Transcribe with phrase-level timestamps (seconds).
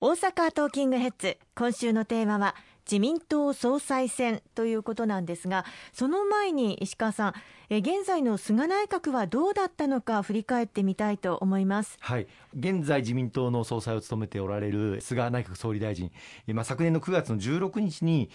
[0.00, 1.38] 大阪トーキングヘッズ。
[1.56, 2.54] 今週のテーマは
[2.88, 7.34] 自民党総裁選ということなんですがその前に石川さん
[7.70, 11.98] え現在の菅内閣はどうだったのか振り返ってみたいと思います。
[12.00, 12.26] はい。
[12.58, 16.10] 現在自民党の総裁を務めておられる菅内閣総理大臣、
[16.48, 18.30] まあ、昨年の9月の16日に、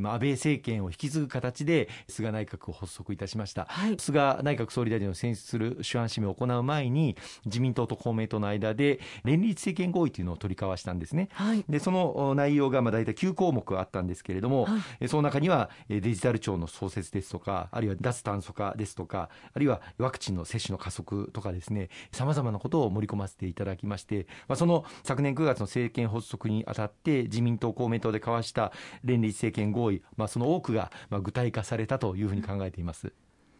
[0.00, 28.72] まあ、安倍政権を引き継ぐ形で菅内閣を発足いたしました、はい、菅内閣総理大臣を選出する主案指名を行う前に自民党と公明党の間で連立政権合意というのを取り交わしたんですね、はい、でその内容がまあ大体9項目あったんですけれども、はい、その中にはデジタル庁の創設ですとかあるいは脱炭素化ですとかあるいはワクチンの接種の加速とかですねさまざまなことを盛り込ませていただきまして、まあ、その昨年9月の政権発足にあたって自民党公明党で交わした
[29.04, 30.90] 連立政権合意、まあ、その多くが
[31.22, 33.12] 具体化されたというふうに考えています。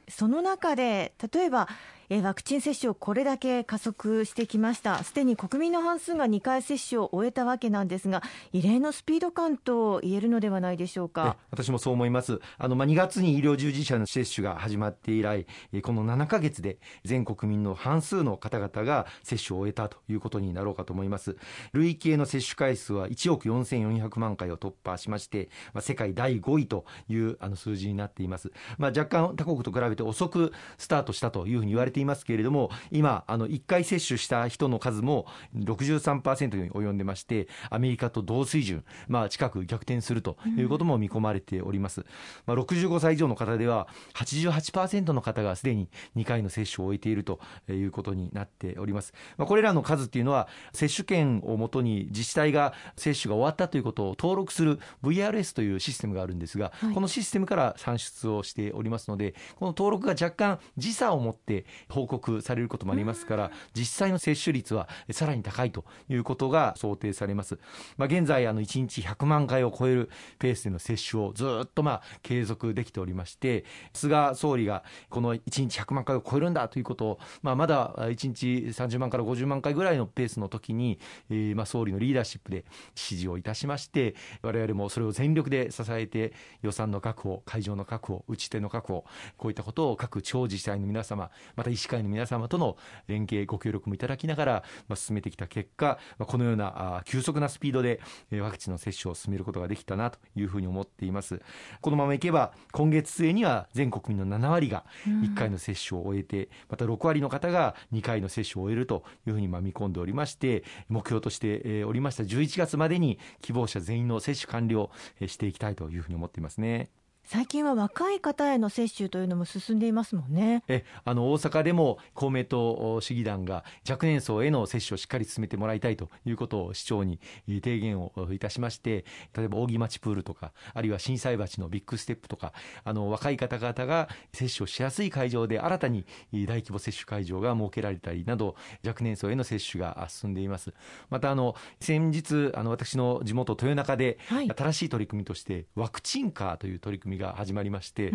[0.08, 1.68] その中で例えば
[2.08, 5.02] えワクチン接種をこれだけ加速してきました。
[5.02, 11.36] すでに国民の半数が2回接種を終えたわけなんですが異例のスピード感と言えるのではないでしょうか。
[11.50, 12.40] 私もそう思います。
[12.58, 15.46] あの、まあ、2月に医療従事者の接種が始まって以来
[15.82, 21.36] この7か月で全国民の半数の方々が接種を終えたということになろうかと思います。
[21.72, 42.04] 累計の接種回数は1億4400万回を突破しまして、まあ、世界第5位というあの数字になっています、まあ、若干他国と比べて遅くスタートしたというふうに言われてていますけれども今あの1回接種した人の数も63%に及んでましてアメリカと同水準、まあ、近く逆転するということも見込まれております、
[42.44, 67.58] まあ、65歳以上の方では88%の方がすでに2回の接種を終えているということになっております、まあ、これらの数っていうのは接種券をもとに自治体が接種が終わったということを登録する VRS というシステムがあるんですが、はい、このシステムから算出をしておりますのでこの登録が若干時差を持って報告されることもありますから、実際の接種率はさらに高いということが想定されます。
[67.96, 80.98] まあ、現在、あの、1日100万回を超えるペースでの接種をずっとまあ、継続できておりまして、菅総理がこの1日100万回を超えるんだということを、まあ、まだ1日30万から50万回ぐらいのペースの時に、
[81.30, 86.32] えー、まあ、総理のリーダーシップで指示をいたしまして、我々もそれを全力で支えて、
[86.62, 89.04] 予算の確保、会場の確保、打ち手の確保、
[89.36, 92.76] こういったことを各地方自治体の皆様、また医師会の皆様との
[93.06, 94.52] 連携ご協力もいただきながら、
[94.88, 98.00] まあ、進めてきた結果、まあ、このようなあ急速なスピードで
[98.32, 101.40] ワクチンの接種を進めることができたなというふうに思っています
[101.80, 114.90] このままいけば今月末には全国民の7割が1回の接種を終えて、また6割の方が2回の接種を終えるというふうにまあ見込んでおりまして目標としておりました11月までに希望者全員の接種完了
[115.26, 116.88] していきたいというふうに思っていますね。
[117.26, 120.62] 最近は若い方への接種というのも進んでいますもんね。
[120.68, 129.04] えあの大阪でも公明党市議団が若年層への接種をしっかり進めてもらいたいということを市長に提言をいたしまして
[129.36, 132.52] 例えば扇町プールとかあるいは心斎橋のビッグステップとか
[132.84, 138.54] あの若い方々が接種をしやすい会場で新たに大規模接種会場が設けられたりなど
[138.86, 140.72] 若年層への接種が進んでいます。
[141.10, 144.18] またあの先日あの私の地元豊中で
[144.56, 148.12] 新しい取り組みとしてワクチンカーという取り組みが始まりまして、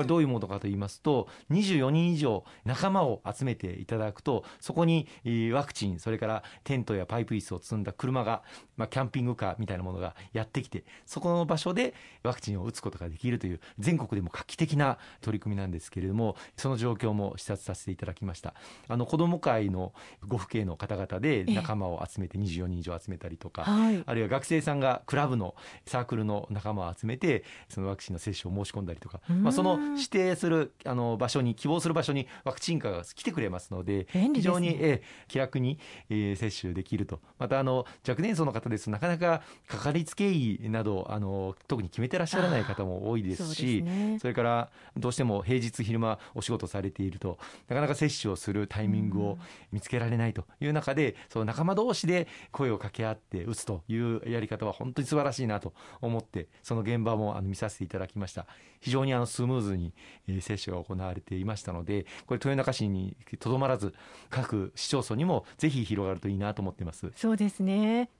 [0.00, 5.06] これどういうものかと言いますと24人以上仲間を集めていただくとそこに
[5.52, 8.42] ワクチンそれからテントやパイプ椅子を積んだ車が、
[8.78, 18.54] まあ、キャンピングカーみたいなものがやってきてそこの場所でワクチンを打つことができるという全国でも画期的な取り組みなんですけれどもその状況も視察させていただきました。
[18.88, 19.92] あの子ども会の
[20.26, 23.64] ご父兄の方々で仲間を集めて24人以上集めたりとか、
[24.06, 25.54] あるいは学生さんがクラブの
[25.86, 35.78] サークルの仲間を集めてそのワクチンの接種を申し込んだりとか、まあ、その指定するあの場所に希望する場所にワクチンカーが来てくれますので非常に、え気楽に、
[36.08, 37.20] えー、接種できると。
[37.38, 43.84] またあの若年層の方ですとなかなかかかりつけ医などあの特に決めてらっしゃらない方も多いですし
[44.20, 49.38] それからどうしても平日昼間お仕事されているとなかなか接種をするタイミングを
[49.72, 58.46] 見つけられないという中でその仲間同士で声を掛け合って打つというやり方は本当に素晴らしいなと思ってその現場もあの見させていただきました。
[58.80, 59.92] 非常にあのスムーズに
[60.40, 63.94] 接種が行われていましたのでこれ豊中市にとどまらず
[64.28, 67.10] 各市町村にもぜひ広がるといいなと思っています。
[67.16, 68.10] そうですね。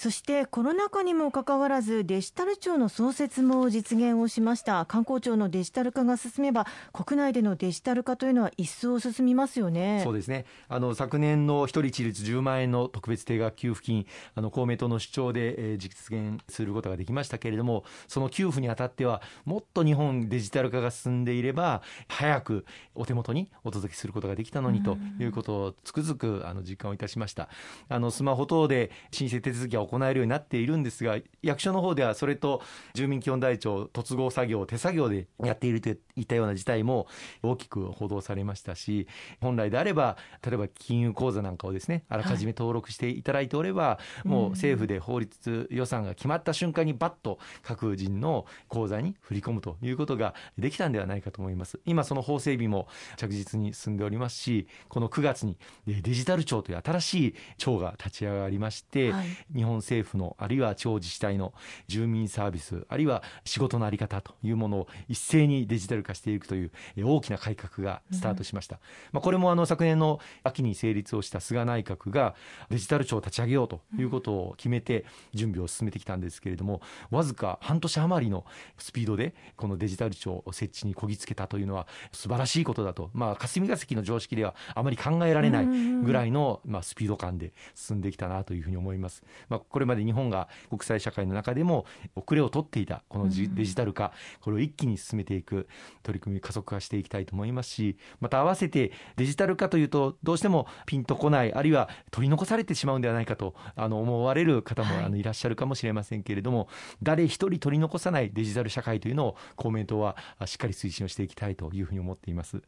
[0.00, 4.86] そしてコロナ禍にもかかわらずデジタル庁の創設も実現をしました。
[4.86, 10.00] 観光庁のデジタル化が進めば国内でのデジタル化というのは一層進みますよね。
[10.02, 10.46] そうですね。
[10.70, 22.64] あの昨年の一人一律10万円の特別定額給付金あの公明党の主張で、えー、実現することができましたけれどもその給付にあたってはもっと日本デジタル化が進んでいれば早く
[22.94, 27.50] お手元にお届けすることができたのにということをつくづくあの実感をいたしました。
[27.90, 32.62] あのスマホ等で申請手続き行えるようになっているんですが役所の方ではそれと
[32.94, 37.08] 住民基本台帳突合作業手作業でやっているといったような事態も
[37.42, 39.08] 大きく報道されましたし
[39.40, 40.16] 本来であれば
[40.46, 51.80] 例えば金融口座なんかをですねあらかじめ登録していただいておれば、はい、もう政府で法律予算が決まった瞬間にバッと各人の口座に振り込むということができたんではないかと思います。
[51.84, 61.52] 今その法整備も着実に進んでおりますしこの9月にデジタル庁という新しい庁が立ち上がりまして、はい、日本政府のあるいは地方自治体の
[61.86, 66.70] 住民サービスあるいは仕事の在り方というものを一斉にデジタル化していくという
[67.02, 68.80] 大きな改革がスタートしました、うん、
[69.12, 72.34] まあ、これもあの昨年の秋に成立をした菅内閣が
[72.70, 76.80] デジタル庁を立ち上げようということを決めて準備を進めてきたんですけれども
[77.10, 78.44] わずか半年余りの
[78.78, 89.22] スピードでこのデジタル庁設置にこぎつけたというのは素晴らしいことだと、まあ、霞が関の常識ではあまり考えられないぐらいの、まあ、スピード感で進んできたなというふうに思います。
[89.48, 95.68] まあ、これまで日本が国際社会の中でも遅れを取っていたこのデジタル化、これを一気に進めていく
[96.02, 106.68] 取り組み加速化していきたいと思いますしまた合わせてデジタル化というとどうしてもピンとこないあるいは取り残されてしまうんではないかとあの思われる方もあのいらっしゃるかもしれませんけれども、はい、
[107.02, 110.16] 誰一人取り残さないデジタル社会というのを公明党は
[110.46, 112.62] しっかり推進をしていきたいというふうに思っています。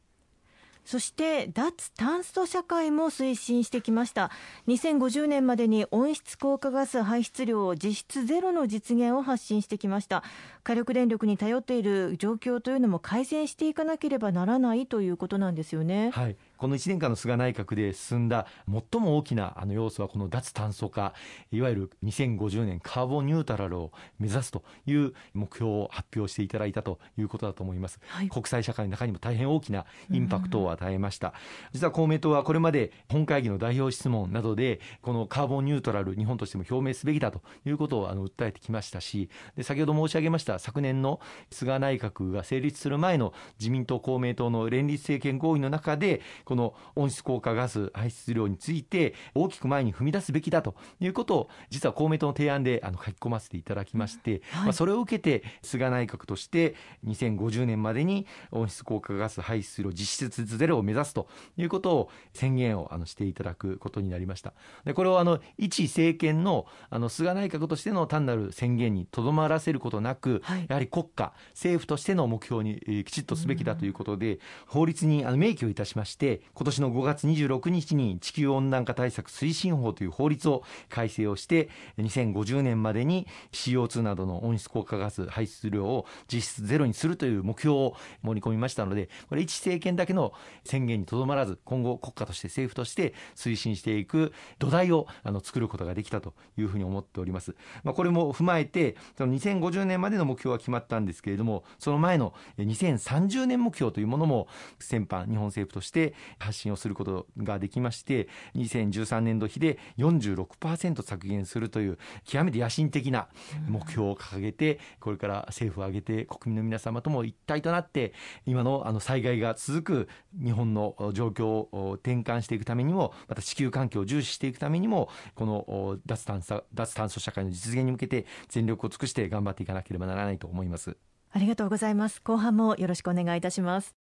[0.84, 4.31] そして脱炭素社会も推進してきました。
[4.69, 10.23] 2050年までに温室効果ガス排出量を実質ゼロの実現を発信してきました。
[10.64, 16.11] 火力電力に頼っている状況というのも改善していかなければならないということなんですよね。
[16.11, 16.37] はい。
[16.62, 21.12] この1年間の菅内閣で進んだ最も大きなあの要素はこの脱炭素化
[21.50, 31.35] いわゆる2050年カーボンニュートラルを目指すという目標を発表していただいたということだと思います、はい、国際社会の中にも大変大きなインパクトを与えました、
[31.73, 41.19] 実は公明党はこれまで本会議の代表質問などでこのカーボンニュートラル日本としても表明すべきだということをあの訴えてきましたしで先ほど申し上げました昨年の
[41.50, 46.20] 菅内閣が成立する前の自民党公明党の連立政権合意の中で
[46.53, 56.75] この温室効果ガス排出量について大きく前に踏み出すべきだということを実は公明党の提案であの書き込ませていただきまして、はい、まあ、それを受けて菅内閣として
[57.07, 61.27] 2050年までに温室効果ガス排出量実質ゼロを目指すと
[61.57, 64.53] いうことを宣言をあのしていただくことになりました。
[64.85, 81.69] でこれをあの一政権のあの菅内閣としての単なる宣言にとどまらせることなく、はい、やはり国家政府としての目標にきちっとすべきだということで、法律にあの明記をいたしまして今年の5月26日に地球温暖化対策推進法という法律を改正をして
[81.99, 90.33] 2050年までに CO2 などの温室効果ガス排出量を実質ゼロにするという目標を盛り込みましたのでこれ一政権だけの
[90.65, 97.55] 宣言にとどまらず今後国家として政府として推進していく土台をあの作ることができたというふうに思っております。
[97.85, 104.49] まあ、これも踏まえてその2050年までの目標は決まったんですけれどもその前の2030年目標というものも
[104.79, 113.29] 先般日本政府として発信をすることができまして2013年度比で46%削減するという極めて野心的な
[113.69, 118.13] 目標を掲げてこれから政府を挙げて国民の皆様とも一体となって
[118.47, 120.09] 今のあの災害が続く
[120.43, 130.96] 日本の状況を転換していくためにもまた地球環境を重視していくためにもこの脱炭素脱炭素社会の実現に向けて全力を尽くして頑張っていかなければならないと思います。
[131.35, 132.20] ありがとうございます。
[132.23, 134.02] 後半もよろしくお願いいたします